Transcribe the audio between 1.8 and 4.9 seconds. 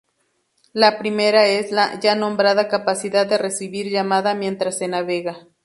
ya nombrada capacidad de recibir llamada mientras se